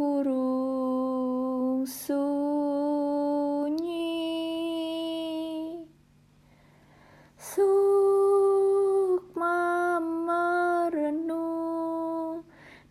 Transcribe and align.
terkurung 0.00 1.84
sunyi. 1.84 2.24
Sukma 7.36 8.80
merenung 10.00 11.28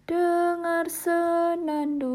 dengar 0.05 0.85
senandung 0.85 2.13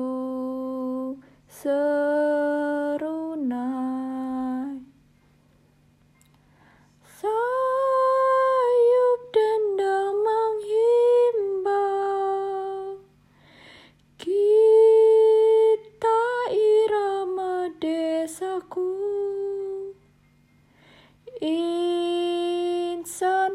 Insan 21.44 23.04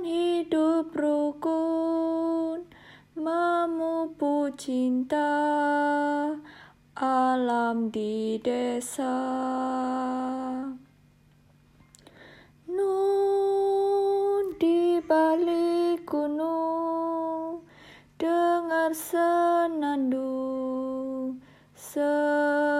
hidup 0.05 0.93
rukun 0.93 2.69
Memupu 3.17 4.53
cinta 4.53 5.25
alam 6.93 7.89
di 7.89 8.37
desa. 8.45 9.17
Nun 12.69 14.53
di 14.61 15.01
balik 15.01 16.05
gunung 16.05 17.65
Dengar 18.21 18.93
senandung 18.93 20.29
serunai 21.73 22.78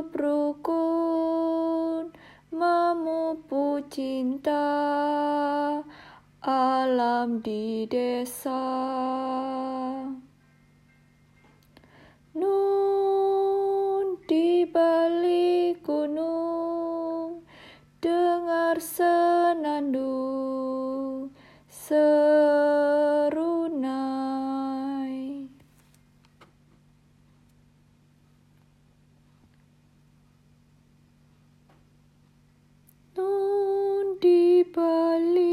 hidup 0.00 0.16
rukun 0.16 2.08
Memupu 2.50 3.84
cinta. 3.92 4.64
Alam 6.40 7.44
di 7.44 7.84
desa. 7.84 8.64
Nun 12.32 14.16
di 14.24 14.64
balik 14.64 15.84
gunung 15.84 17.44
Dengar 18.00 18.80
senandung 18.80 20.08
Poli. 34.64 35.49